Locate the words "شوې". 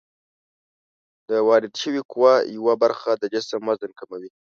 1.81-2.01